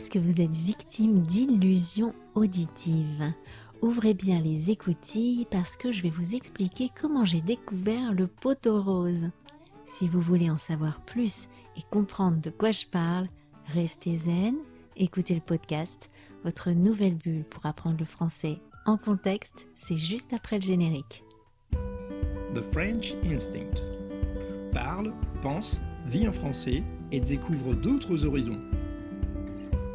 [0.00, 3.34] Est-ce que vous êtes victime d'illusions auditives?
[3.82, 8.80] Ouvrez bien les écoutilles parce que je vais vous expliquer comment j'ai découvert le poteau
[8.80, 9.28] rose.
[9.84, 13.28] Si vous voulez en savoir plus et comprendre de quoi je parle,
[13.66, 14.54] restez zen,
[14.96, 16.08] écoutez le podcast,
[16.44, 21.24] votre nouvelle bulle pour apprendre le français en contexte, c'est juste après le générique.
[22.54, 23.84] The French Instinct.
[24.72, 25.12] Parle,
[25.42, 26.82] pense, vit en français
[27.12, 28.60] et découvre d'autres horizons.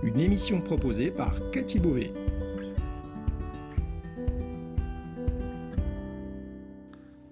[0.06, 2.14] Une émission proposée par Cathy Beauvais.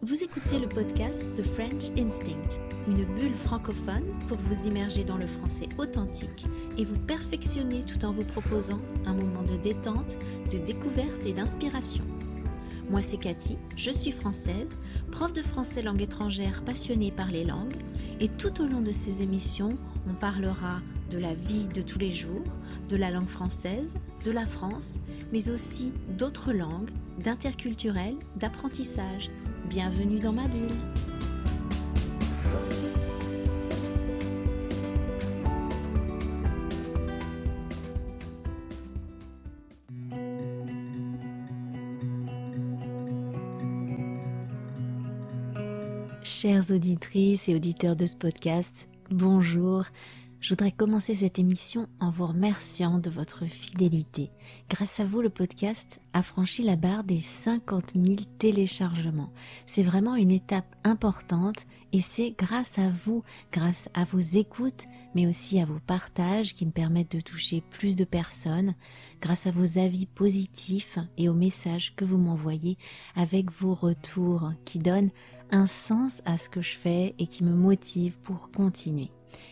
[0.01, 5.27] Vous écoutez le podcast The French Instinct, une bulle francophone pour vous immerger dans le
[5.27, 6.47] français authentique
[6.79, 10.17] et vous perfectionner tout en vous proposant un moment de détente,
[10.51, 12.03] de découverte et d'inspiration.
[12.89, 14.79] Moi c'est Cathy, je suis française,
[15.11, 17.77] prof de français langue étrangère passionnée par les langues
[18.19, 19.69] et tout au long de ces émissions,
[20.09, 20.81] on parlera
[21.13, 22.41] de la vie de tous les jours,
[22.89, 24.99] de la langue française, de la France,
[25.31, 26.89] mais aussi d'autres langues,
[27.23, 29.29] d'interculturel, d'apprentissage
[29.69, 30.71] Bienvenue dans ma bulle.
[46.23, 49.85] Chères auditrices et auditeurs de ce podcast, bonjour.
[50.43, 54.29] Je voudrais commencer cette émission en vous remerciant de votre fidélité.
[54.69, 59.31] Grâce à vous, le podcast a franchi la barre des 50 000 téléchargements.
[59.65, 64.83] C'est vraiment une étape importante et c'est grâce à vous, grâce à vos écoutes,
[65.15, 68.75] mais aussi à vos partages qui me permettent de toucher plus de personnes,
[69.21, 72.77] grâce à vos avis positifs et aux messages que vous m'envoyez
[73.15, 75.11] avec vos retours qui donnent
[75.51, 79.09] un sens à ce que je fais et qui me motivent pour continuer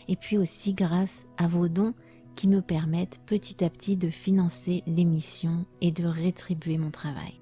[0.08, 1.94] et puis aussi grâce à vos dons
[2.34, 7.40] qui me permettent petit à petit de financer l'émission et de rétribuer mon travail.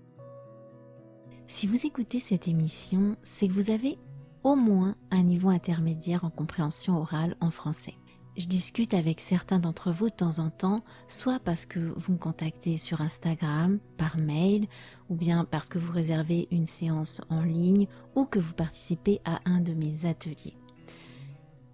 [1.47, 3.99] Si vous écoutez cette émission, c'est que vous avez
[4.43, 7.95] au moins un niveau intermédiaire en compréhension orale en français.
[8.37, 12.19] Je discute avec certains d'entre vous de temps en temps, soit parce que vous me
[12.19, 14.67] contactez sur Instagram, par mail,
[15.09, 19.41] ou bien parce que vous réservez une séance en ligne, ou que vous participez à
[19.45, 20.57] un de mes ateliers.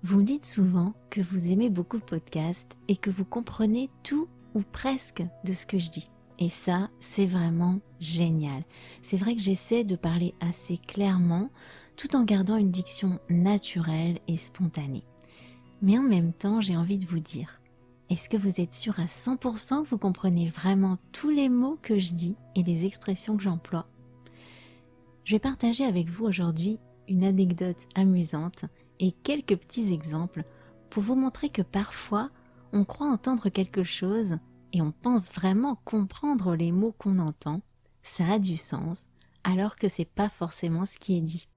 [0.03, 4.29] Vous me dites souvent que vous aimez beaucoup le podcast et que vous comprenez tout
[4.55, 6.11] ou presque de ce que je dis.
[6.39, 8.63] Et ça, c'est vraiment génial.
[9.03, 11.51] C'est vrai que j'essaie de parler assez clairement
[11.97, 15.05] tout en gardant une diction naturelle et spontanée.
[15.81, 17.61] Mais en même temps, j'ai envie de vous dire,
[18.11, 21.99] est-ce que vous êtes sûr à 100% que vous comprenez vraiment tous les mots que
[21.99, 23.89] je dis et les expressions que j'emploie?
[25.25, 26.79] Je vais partager avec vous aujourd'hui
[27.09, 28.67] une anecdote amusante
[29.01, 30.45] et quelques petits exemples
[30.91, 32.31] pour vous montrer que parfois
[32.73, 34.39] on croit entendre quelque chose
[34.73, 37.63] et on pense vraiment comprendre les mots qu'on entend,
[38.03, 39.05] ça a du sens,
[39.45, 41.49] alors que c'est pas forcément ce qui est dit.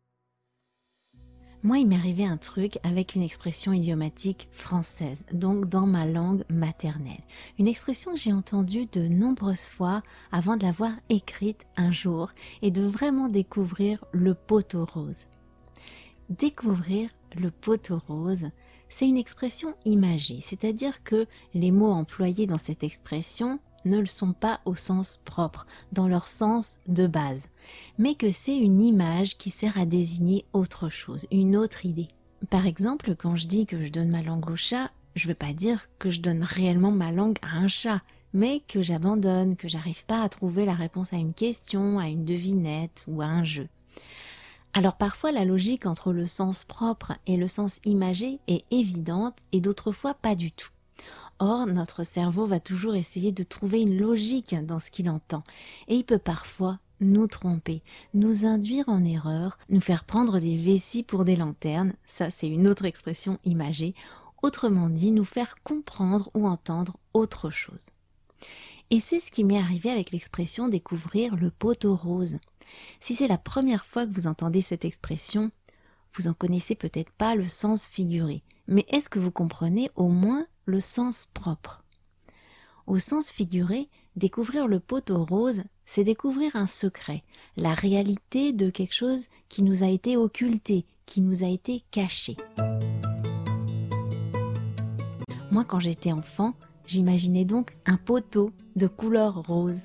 [1.61, 6.45] Moi, il m'est arrivé un truc avec une expression idiomatique française, donc dans ma langue
[6.49, 7.23] maternelle.
[7.57, 10.01] Une expression que j'ai entendue de nombreuses fois
[10.31, 15.25] avant de l'avoir écrite un jour et de vraiment découvrir le poteau rose.
[16.29, 18.49] Découvrir le poteau rose,
[18.89, 24.33] c'est une expression imagée, c'est-à-dire que les mots employés dans cette expression ne le sont
[24.33, 27.49] pas au sens propre, dans leur sens de base,
[27.97, 32.07] mais que c'est une image qui sert à désigner autre chose, une autre idée.
[32.49, 35.35] Par exemple, quand je dis que je donne ma langue au chat, je ne veux
[35.35, 38.01] pas dire que je donne réellement ma langue à un chat,
[38.33, 42.25] mais que j'abandonne, que j'arrive pas à trouver la réponse à une question, à une
[42.25, 43.67] devinette ou à un jeu.
[44.73, 49.61] Alors parfois la logique entre le sens propre et le sens imagé est évidente et
[49.61, 50.69] d'autres fois pas du tout.
[51.39, 55.43] Or, notre cerveau va toujours essayer de trouver une logique dans ce qu'il entend,
[55.87, 57.81] et il peut parfois nous tromper,
[58.13, 62.67] nous induire en erreur, nous faire prendre des vessies pour des lanternes, ça c'est une
[62.67, 63.95] autre expression imagée,
[64.41, 67.91] autrement dit nous faire comprendre ou entendre autre chose.
[68.91, 72.37] Et c'est ce qui m'est arrivé avec l'expression découvrir le poteau rose.
[72.99, 75.51] Si c'est la première fois que vous entendez cette expression,
[76.15, 80.47] vous en connaissez peut-être pas le sens figuré, mais est-ce que vous comprenez au moins
[80.65, 81.83] le sens propre?
[82.87, 87.23] Au sens figuré, découvrir le poteau rose, c'est découvrir un secret,
[87.55, 92.37] la réalité de quelque chose qui nous a été occulté, qui nous a été caché.
[95.51, 96.53] Moi, quand j'étais enfant,
[96.85, 99.81] j'imaginais donc un poteau de couleur rose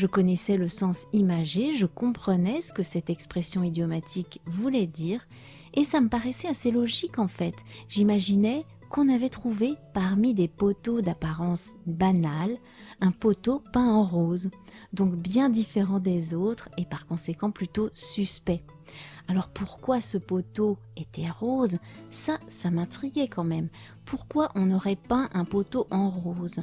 [0.00, 5.28] je connaissais le sens imagé, je comprenais ce que cette expression idiomatique voulait dire,
[5.74, 7.54] et ça me paraissait assez logique en fait.
[7.86, 12.56] J'imaginais qu'on avait trouvé parmi des poteaux d'apparence banale
[13.02, 14.48] un poteau peint en rose,
[14.94, 18.64] donc bien différent des autres et par conséquent plutôt suspect.
[19.28, 21.76] Alors pourquoi ce poteau était rose?
[22.10, 23.68] Ça, ça m'intriguait quand même.
[24.06, 26.60] Pourquoi on aurait peint un poteau en rose?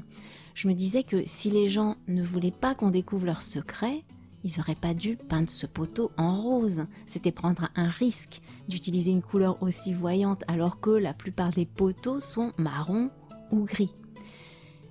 [0.57, 4.03] Je me disais que si les gens ne voulaient pas qu'on découvre leur secret,
[4.43, 6.87] ils n'auraient pas dû peindre ce poteau en rose.
[7.05, 12.19] C'était prendre un risque d'utiliser une couleur aussi voyante alors que la plupart des poteaux
[12.19, 13.11] sont marron
[13.51, 13.93] ou gris.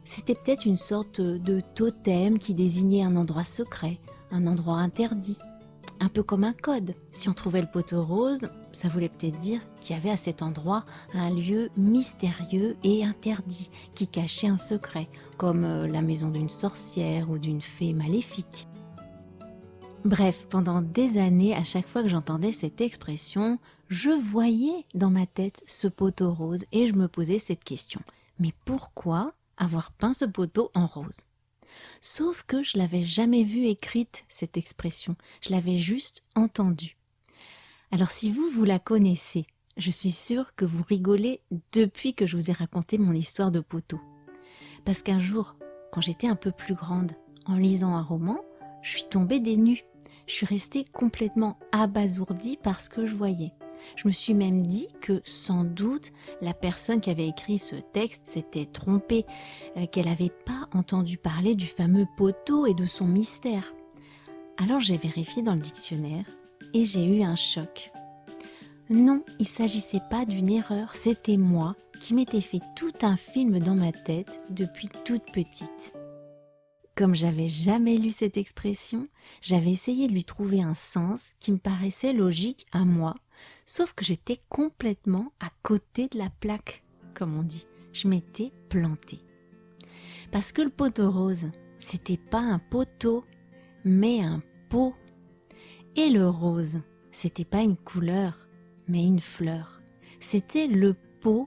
[0.04, 3.98] C'était peut-être une sorte de totem qui désignait un endroit secret,
[4.30, 5.38] un endroit interdit,
[5.98, 6.94] un peu comme un code.
[7.10, 10.42] Si on trouvait le poteau rose, ça voulait peut-être dire qu'il y avait à cet
[10.42, 16.48] endroit un lieu mystérieux et interdit qui cachait un secret, comme euh, la maison d'une
[16.48, 18.68] sorcière ou d'une fée maléfique.
[20.04, 25.26] Bref, pendant des années, à chaque fois que j'entendais cette expression, je voyais dans ma
[25.26, 28.00] tête ce poteau rose et je me posais cette question.
[28.38, 31.22] Mais pourquoi avoir peint ce poteau en rose?
[32.00, 36.96] Sauf que je l'avais jamais vue écrite, cette expression, je l'avais juste entendue.
[37.90, 39.46] Alors si vous, vous la connaissez,
[39.76, 41.40] je suis sûre que vous rigolez
[41.72, 44.00] depuis que je vous ai raconté mon histoire de poteau.
[44.86, 45.56] Parce qu'un jour,
[45.92, 47.12] quand j'étais un peu plus grande,
[47.44, 48.38] en lisant un roman,
[48.80, 49.84] je suis tombée des nues
[50.26, 53.52] je suis restée complètement abasourdie par ce que je voyais.
[53.94, 58.26] Je me suis même dit que sans doute la personne qui avait écrit ce texte
[58.26, 59.24] s'était trompée,
[59.76, 63.74] euh, qu'elle n'avait pas entendu parler du fameux poteau et de son mystère.
[64.56, 66.24] Alors j'ai vérifié dans le dictionnaire
[66.74, 67.92] et j'ai eu un choc.
[68.88, 73.58] Non, il ne s'agissait pas d'une erreur, c'était moi qui m'étais fait tout un film
[73.58, 75.92] dans ma tête depuis toute petite.
[76.94, 79.08] Comme j'avais jamais lu cette expression,
[79.42, 83.14] j'avais essayé de lui trouver un sens qui me paraissait logique à moi,
[83.66, 86.84] sauf que j'étais complètement à côté de la plaque,
[87.14, 87.66] comme on dit.
[87.92, 89.20] Je m'étais plantée.
[90.30, 93.24] Parce que le poteau rose, c'était pas un poteau,
[93.84, 94.94] mais un pot.
[95.96, 96.80] Et le rose,
[97.12, 98.46] c'était pas une couleur,
[98.88, 99.80] mais une fleur.
[100.20, 101.46] C'était le pot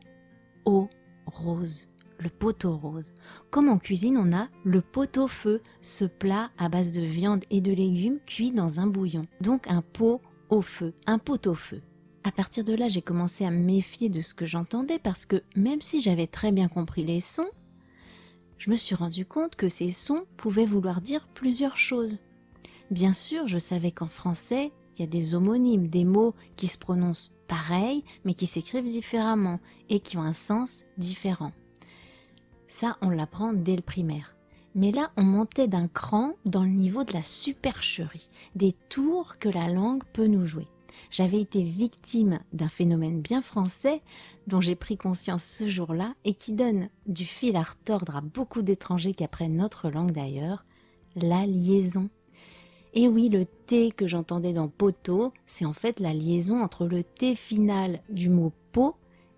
[0.70, 0.90] au
[1.26, 1.90] rose
[2.20, 3.14] le pot-au rose.
[3.50, 7.72] Comme en cuisine, on a le pot-au-feu, ce plat à base de viande et de
[7.72, 9.24] légumes cuits dans un bouillon.
[9.42, 11.82] Donc un pot au feu, un pot-au-feu.
[12.24, 15.42] À partir de là, j'ai commencé à me méfier de ce que j'entendais parce que
[15.56, 17.50] même si j'avais très bien compris les sons,
[18.58, 22.20] je me suis rendu compte que ces sons pouvaient vouloir dire plusieurs choses.
[22.92, 26.78] Bien sûr, je savais qu'en français, il y a des homonymes, des mots qui se
[26.78, 29.60] prononcent pareil, mais qui s'écrivent différemment
[29.90, 31.52] et qui ont un sens différent.
[32.70, 34.36] Ça, on l'apprend dès le primaire.
[34.76, 39.50] Mais là, on montait d'un cran dans le niveau de la supercherie, des tours que
[39.50, 40.68] la langue peut nous jouer.
[41.10, 44.02] J'avais été victime d'un phénomène bien français
[44.48, 48.62] dont j'ai pris conscience ce jour-là et qui donne du fil à retordre à beaucoup
[48.62, 50.66] d'étrangers qui apprennent notre langue d'ailleurs,
[51.16, 52.10] la liaison.
[52.94, 57.04] Et oui, le T que j'entendais dans poteau, c'est en fait la liaison entre le
[57.04, 58.96] T final du mot pot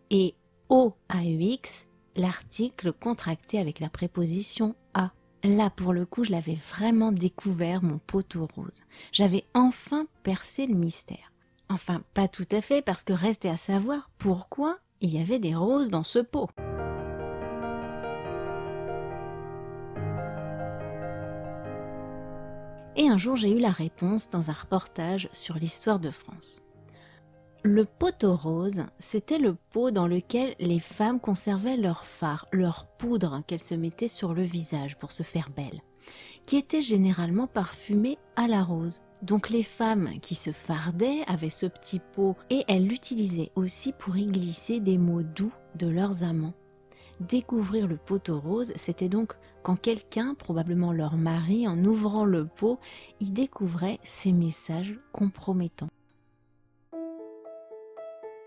[0.10, 0.36] et
[0.70, 5.12] O-A-U-X l'article contracté avec la préposition a.
[5.44, 8.82] Là, pour le coup, je l'avais vraiment découvert, mon poteau rose.
[9.12, 11.32] J'avais enfin percé le mystère.
[11.70, 15.56] Enfin, pas tout à fait, parce que restait à savoir pourquoi il y avait des
[15.56, 16.50] roses dans ce pot.
[22.98, 26.62] Et un jour, j'ai eu la réponse dans un reportage sur l'histoire de France.
[27.64, 33.44] Le poteau rose, c'était le pot dans lequel les femmes conservaient leur fard, leur poudre
[33.46, 35.82] qu'elles se mettaient sur le visage pour se faire belle,
[36.48, 39.04] qui était généralement parfumé à la rose.
[39.22, 44.18] Donc les femmes qui se fardaient avaient ce petit pot et elles l'utilisaient aussi pour
[44.18, 46.56] y glisser des mots doux de leurs amants.
[47.30, 52.80] Découvrir le poteau rose, c'était donc quand quelqu'un, probablement leur mari, en ouvrant le pot,
[53.20, 55.90] y découvrait ces messages compromettants.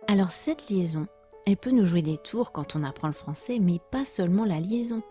[0.08, 1.06] Alors cette liaison,
[1.46, 4.58] elle peut nous jouer des tours quand on apprend le français, mais pas seulement la
[4.58, 5.04] liaison,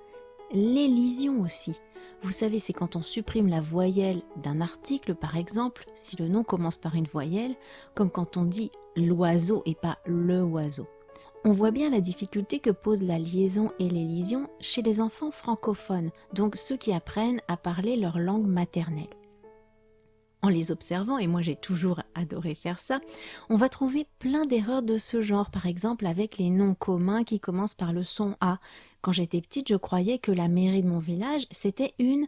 [0.51, 1.79] l'élision aussi.
[2.21, 6.43] Vous savez, c'est quand on supprime la voyelle d'un article, par exemple, si le nom
[6.43, 7.55] commence par une voyelle,
[7.95, 10.85] comme quand on dit l'oiseau et pas le oiseau.
[11.45, 16.11] On voit bien la difficulté que pose la liaison et l'élision chez les enfants francophones,
[16.33, 19.09] donc ceux qui apprennent à parler leur langue maternelle
[20.43, 22.99] en les observant, et moi j'ai toujours adoré faire ça,
[23.49, 27.39] on va trouver plein d'erreurs de ce genre, par exemple avec les noms communs qui
[27.39, 28.59] commencent par le son A.
[29.01, 32.27] Quand j'étais petite, je croyais que la mairie de mon village, c'était une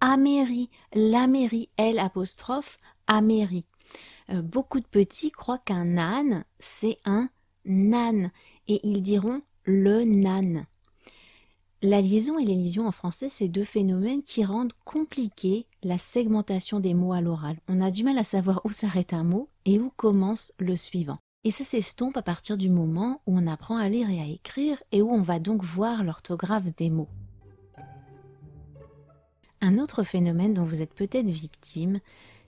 [0.00, 3.64] Amérie, la mairie, L apostrophe, Amérie.
[4.30, 7.30] Euh, beaucoup de petits croient qu'un âne, c'est un
[7.64, 8.30] nan,
[8.68, 10.66] et ils diront le nan.
[11.82, 16.94] La liaison et l'élision en français, c'est deux phénomènes qui rendent compliqué la segmentation des
[16.94, 17.58] mots à l'oral.
[17.68, 21.18] On a du mal à savoir où s'arrête un mot et où commence le suivant.
[21.44, 24.82] Et ça s'estompe à partir du moment où on apprend à lire et à écrire
[24.90, 27.08] et où on va donc voir l'orthographe des mots.
[29.60, 32.00] Un autre phénomène dont vous êtes peut-être victime,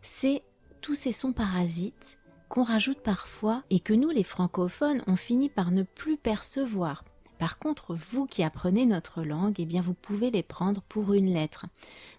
[0.03, 0.43] c'est
[0.81, 5.71] tous ces sons parasites qu'on rajoute parfois et que nous les francophones on finit par
[5.71, 7.05] ne plus percevoir.
[7.39, 11.33] Par contre, vous qui apprenez notre langue, eh bien vous pouvez les prendre pour une
[11.33, 11.67] lettre.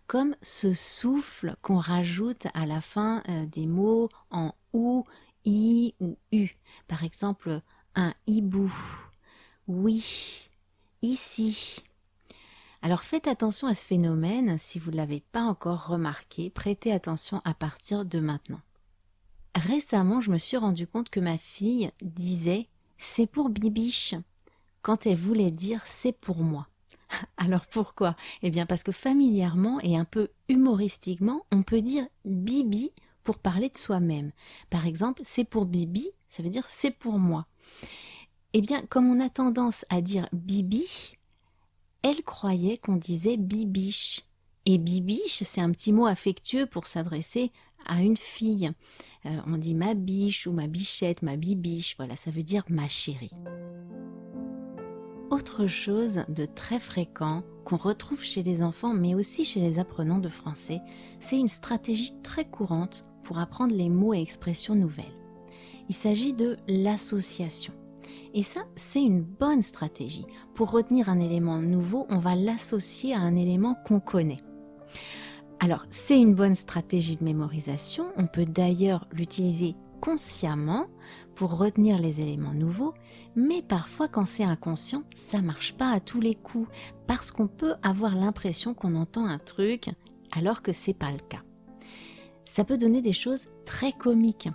[0.07, 5.05] Comme ce souffle qu'on rajoute à la fin euh, des mots en ou,
[5.45, 6.49] i ou u.
[6.87, 7.61] Par exemple,
[7.95, 8.73] un hibou.
[9.67, 10.49] Oui,
[11.01, 11.83] ici.
[12.81, 17.41] Alors faites attention à ce phénomène, si vous ne l'avez pas encore remarqué, prêtez attention
[17.43, 18.61] à partir de maintenant.
[19.55, 24.15] Récemment, je me suis rendu compte que ma fille disait c'est pour Bibiche
[24.81, 26.67] quand elle voulait dire c'est pour moi.
[27.37, 28.15] Alors pourquoi?
[28.41, 32.91] Eh bien parce que familièrement et un peu humoristiquement, on peut dire Bibi
[33.23, 34.31] pour parler de soi-même.
[34.69, 37.45] Par exemple, c'est pour Bibi, ça veut dire c'est pour moi.
[38.53, 41.17] Eh bien, comme on a tendance à dire Bibi,
[42.01, 44.21] elle croyait qu'on disait bibiche.
[44.65, 47.51] Et bibiche, c'est un petit mot affectueux pour s'adresser
[47.97, 48.71] une fille.
[49.25, 52.87] Euh, on dit ma biche ou ma bichette, ma bibiche, voilà, ça veut dire ma
[52.87, 53.31] chérie.
[55.29, 60.19] Autre chose de très fréquent qu'on retrouve chez les enfants mais aussi chez les apprenants
[60.19, 60.79] de français,
[61.19, 65.05] c'est une stratégie très courante pour apprendre les mots et expressions nouvelles.
[65.87, 67.73] Il s'agit de l'association.
[68.33, 70.25] Et ça, c'est une bonne stratégie.
[70.53, 74.41] Pour retenir un élément nouveau, on va l'associer à un élément qu'on connaît.
[75.61, 78.05] Alors, c'est une bonne stratégie de mémorisation.
[78.15, 80.87] On peut d'ailleurs l'utiliser consciemment
[81.35, 82.93] pour retenir les éléments nouveaux,
[83.35, 86.69] mais parfois quand c'est inconscient, ça marche pas à tous les coups
[87.07, 89.89] parce qu'on peut avoir l'impression qu'on entend un truc
[90.31, 91.41] alors que c'est pas le cas.
[92.45, 94.49] Ça peut donner des choses très comiques.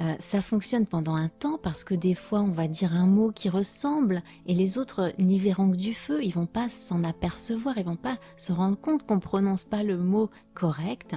[0.00, 3.32] Euh, ça fonctionne pendant un temps parce que des fois on va dire un mot
[3.32, 7.76] qui ressemble et les autres n'y verront que du feu, ils vont pas s'en apercevoir,
[7.76, 11.16] ils vont pas se rendre compte qu'on prononce pas le mot correct.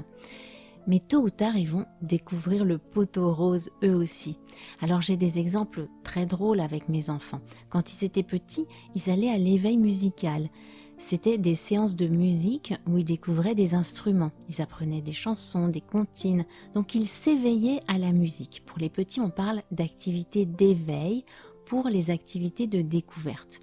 [0.85, 4.37] Mais tôt ou tard, ils vont découvrir le poteau rose eux aussi.
[4.81, 7.39] Alors j'ai des exemples très drôles avec mes enfants.
[7.69, 10.49] Quand ils étaient petits, ils allaient à l'éveil musical
[11.03, 14.31] c'était des séances de musique où ils découvraient des instruments.
[14.49, 16.45] Ils apprenaient des chansons, des comptines.
[16.75, 18.63] Donc ils s'éveillaient à la musique.
[18.65, 21.25] Pour les petits, on parle d'activités d'éveil
[21.65, 23.59] pour les activités de découverte.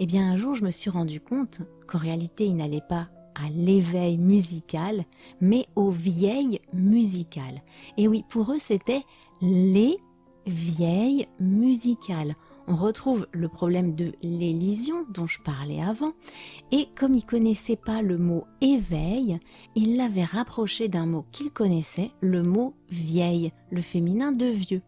[0.00, 3.48] Eh bien, un jour, je me suis rendu compte qu'en réalité, ils n'allaient pas à
[3.50, 5.04] l'éveil musical,
[5.40, 7.62] mais aux vieilles musicales.
[7.96, 9.04] Et oui, pour eux, c'était
[9.40, 9.96] les
[10.44, 12.34] vieilles musicales
[12.66, 16.12] on retrouve le problème de l'élision dont je parlais avant,
[16.72, 19.38] et comme il connaissait pas le mot éveil,
[19.74, 24.82] il l'avait rapproché d'un mot qu'il connaissait, le mot vieille, le féminin de vieux.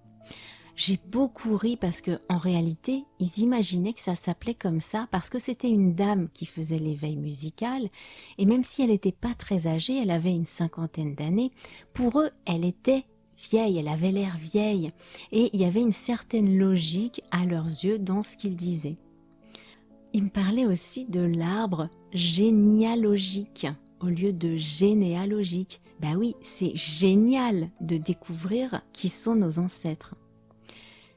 [0.77, 5.31] J'ai beaucoup ri parce que en réalité, ils imaginaient que ça s'appelait comme ça parce
[5.31, 7.89] que c'était une dame qui faisait l'éveil musical
[8.37, 11.51] et même si elle n'était pas très âgée, elle avait une cinquantaine d'années,
[11.95, 13.07] pour eux, elle était
[13.37, 14.93] vieille, elle avait l'air vieille,
[15.33, 18.99] et il y avait une certaine logique à leurs yeux dans ce qu'ils disaient.
[20.13, 23.67] Il me parlait aussi de l'arbre généalogique
[24.01, 25.81] au lieu de généalogique.
[26.01, 30.15] Bah oui, c'est génial de découvrir qui sont nos ancêtres.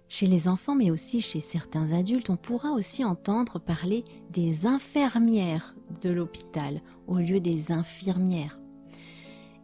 [0.07, 5.75] Chez les enfants, mais aussi chez certains adultes, on pourra aussi entendre parler des infirmières
[6.01, 8.58] de l'hôpital au lieu des infirmières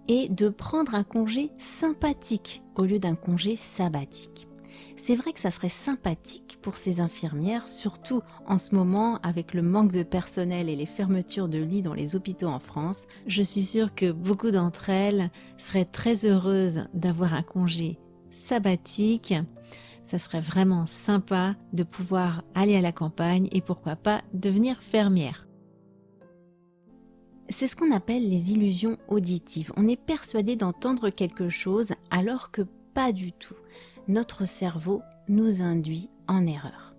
[0.07, 4.47] et de prendre un congé sympathique au lieu d'un congé sabbatique.
[4.97, 9.61] C'est vrai que ça serait sympathique pour ces infirmières, surtout en ce moment avec le
[9.61, 13.05] manque de personnel et les fermetures de lits dans les hôpitaux en France.
[13.27, 17.99] Je suis sûre que beaucoup d'entre elles seraient très heureuses d'avoir un congé
[18.31, 19.33] sabbatique.
[20.03, 25.44] Ça serait vraiment sympa de pouvoir aller à la campagne et pourquoi pas devenir fermière.
[27.49, 29.71] C'est ce qu'on appelle les illusions auditives.
[29.77, 33.55] On est persuadé d'entendre quelque chose alors que pas du tout.
[34.07, 36.95] Notre cerveau nous induit en erreur.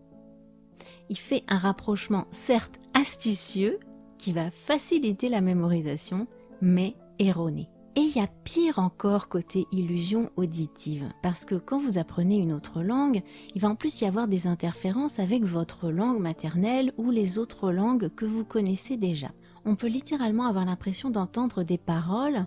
[1.08, 3.78] Il fait un rapprochement certes astucieux
[4.18, 6.26] qui va faciliter la mémorisation,
[6.60, 7.68] mais erroné.
[7.96, 12.52] Et il y a pire encore côté illusion auditive, parce que quand vous apprenez une
[12.52, 13.22] autre langue,
[13.54, 17.72] il va en plus y avoir des interférences avec votre langue maternelle ou les autres
[17.72, 19.30] langues que vous connaissez déjà
[19.66, 22.46] on peut littéralement avoir l'impression d'entendre des paroles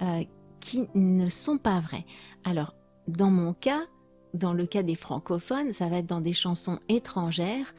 [0.00, 0.22] euh,
[0.60, 2.06] qui ne sont pas vraies.
[2.44, 2.74] Alors,
[3.08, 3.82] dans mon cas,
[4.32, 7.74] dans le cas des francophones, ça va être dans des chansons étrangères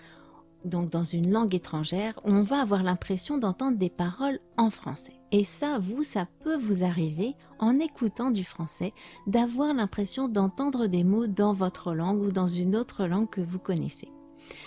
[0.65, 5.13] donc dans une langue étrangère, on va avoir l'impression d'entendre des paroles en français.
[5.31, 8.93] Et ça, vous, ça peut vous arriver en écoutant du français,
[9.27, 13.59] d'avoir l'impression d'entendre des mots dans votre langue ou dans une autre langue que vous
[13.59, 14.09] connaissez.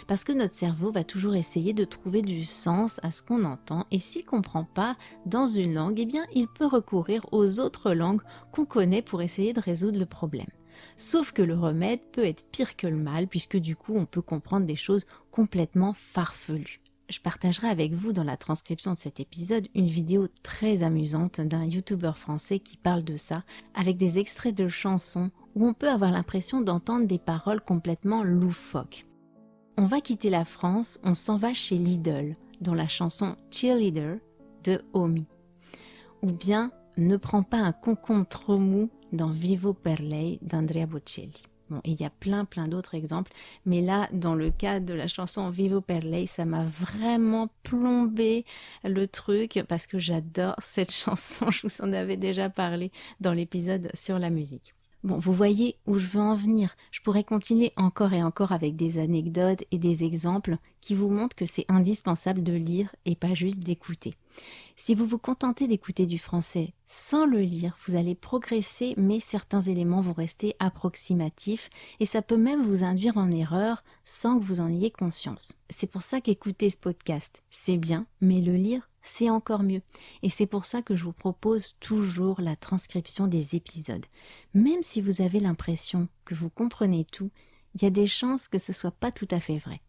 [0.06, 3.86] Parce que notre cerveau va toujours essayer de trouver du sens à ce qu'on entend
[3.90, 7.92] et s'il ne comprend pas dans une langue, eh bien il peut recourir aux autres
[7.92, 8.22] langues
[8.52, 10.46] qu'on connaît pour essayer de résoudre le problème.
[10.96, 14.22] Sauf que le remède peut être pire que le mal, puisque du coup on peut
[14.22, 16.80] comprendre des choses complètement farfelues.
[17.10, 21.64] Je partagerai avec vous dans la transcription de cet épisode une vidéo très amusante d'un
[21.64, 26.10] youtubeur français qui parle de ça, avec des extraits de chansons où on peut avoir
[26.10, 29.04] l'impression d'entendre des paroles complètement loufoques.
[29.76, 34.19] On va quitter la France, on s'en va chez Lidl, dans la chanson Cheerleader
[34.62, 35.26] de Omi.
[36.23, 41.43] Ou bien Ne prends pas un concombre trop mou dans Vivo per lei d'Andrea Bocelli.
[41.71, 43.33] Bon, il y a plein plein d'autres exemples,
[43.66, 48.45] mais là, dans le cas de la chanson Vivo per lei, ça m'a vraiment plombé
[48.85, 51.50] le truc parce que j'adore cette chanson.
[51.50, 54.74] Je vous en avais déjà parlé dans l'épisode sur la musique.
[55.04, 56.76] Bon, vous voyez où je veux en venir.
[56.90, 61.37] Je pourrais continuer encore et encore avec des anecdotes et des exemples qui vous montrent
[61.37, 64.14] que c'est indispensable de lire et pas juste d'écouter.
[64.76, 69.62] Si vous vous contentez d'écouter du français sans le lire, vous allez progresser, mais certains
[69.62, 74.61] éléments vont rester approximatifs et ça peut même vous induire en erreur sans que vous
[74.61, 75.52] en ayez conscience.
[75.71, 79.83] C'est pour ça qu'écouter ce podcast, c'est bien, mais le lire, c'est encore mieux.
[80.23, 84.04] Et c'est pour ça que je vous propose toujours la transcription des épisodes.
[84.54, 87.31] Même si vous avez l'impression que vous comprenez tout,
[87.75, 89.81] il y a des chances que ce ne soit pas tout à fait vrai.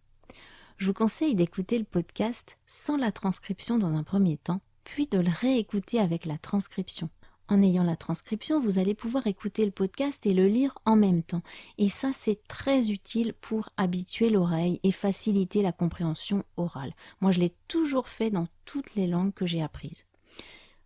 [0.78, 5.20] Je vous conseille d'écouter le podcast sans la transcription dans un premier temps, puis de
[5.20, 7.10] le réécouter avec la transcription.
[7.48, 11.22] En ayant la transcription, vous allez pouvoir écouter le podcast et le lire en même
[11.22, 11.44] temps.
[11.78, 16.96] Et ça, c'est très utile pour habituer l'oreille et faciliter la compréhension orale.
[17.22, 20.06] Moi, je l'ai toujours fait dans toutes les langues que j'ai apprises.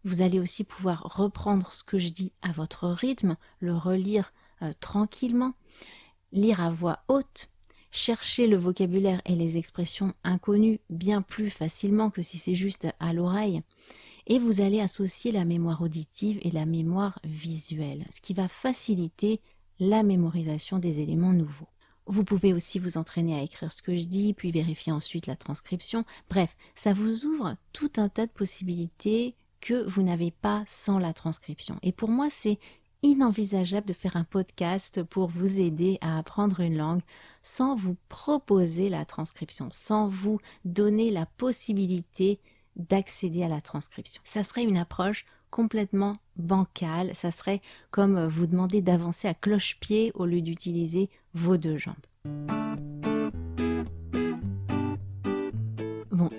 [0.03, 4.73] Vous allez aussi pouvoir reprendre ce que je dis à votre rythme, le relire euh,
[4.81, 5.53] tranquillement,
[6.33, 7.49] lire à voix haute,
[7.91, 13.13] chercher le vocabulaire et les expressions inconnues bien plus facilement que si c'est juste à
[13.13, 13.61] l'oreille
[14.27, 19.41] et vous allez associer la mémoire auditive et la mémoire visuelle, ce qui va faciliter
[19.79, 21.67] la mémorisation des éléments nouveaux.
[22.05, 25.35] Vous pouvez aussi vous entraîner à écrire ce que je dis, puis vérifier ensuite la
[25.35, 26.05] transcription.
[26.29, 31.13] Bref, ça vous ouvre tout un tas de possibilités que vous n'avez pas sans la
[31.13, 31.77] transcription.
[31.81, 32.59] Et pour moi, c'est
[33.03, 37.01] inenvisageable de faire un podcast pour vous aider à apprendre une langue
[37.41, 42.39] sans vous proposer la transcription, sans vous donner la possibilité
[42.75, 44.21] d'accéder à la transcription.
[44.25, 50.25] Ça serait une approche complètement bancale, ça serait comme vous demander d'avancer à cloche-pied au
[50.25, 51.95] lieu d'utiliser vos deux jambes.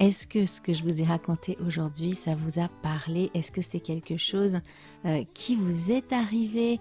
[0.01, 3.31] Est-ce que ce que je vous ai raconté aujourd'hui, ça vous a parlé?
[3.35, 4.59] Est-ce que c'est quelque chose
[5.05, 6.81] euh, qui vous est arrivé?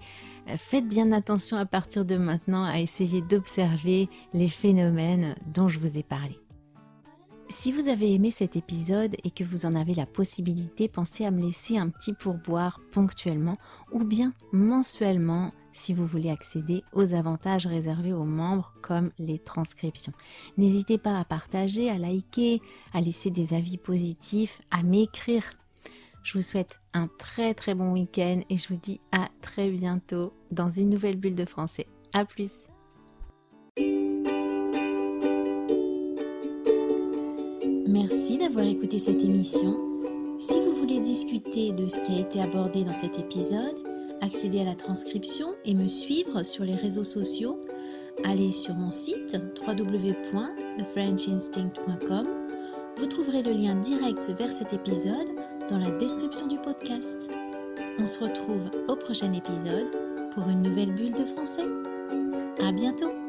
[0.56, 5.98] Faites bien attention à partir de maintenant à essayer d'observer les phénomènes dont je vous
[5.98, 6.40] ai parlé.
[7.50, 11.30] Si vous avez aimé cet épisode et que vous en avez la possibilité, pensez à
[11.30, 13.56] me laisser un petit pourboire ponctuellement
[13.92, 20.12] ou bien mensuellement si vous voulez accéder aux avantages réservés aux membres comme les transcriptions.
[20.56, 22.60] N'hésitez pas à partager, à liker,
[22.92, 25.44] à laisser des avis positifs, à m'écrire.
[26.22, 30.32] Je vous souhaite un très très bon week-end et je vous dis à très bientôt
[30.50, 31.86] dans une nouvelle bulle de français.
[32.12, 32.68] A plus
[37.88, 39.78] Merci d'avoir écouté cette émission.
[40.38, 43.89] Si vous voulez discuter de ce qui a été abordé dans cet épisode,
[44.20, 47.58] accéder à la transcription et me suivre sur les réseaux sociaux,
[48.24, 52.26] allez sur mon site www.thefrenchinstinct.com.
[52.98, 55.28] Vous trouverez le lien direct vers cet épisode
[55.68, 57.30] dans la description du podcast.
[57.98, 59.90] On se retrouve au prochain épisode
[60.34, 61.66] pour une nouvelle bulle de français.
[62.62, 63.19] À bientôt!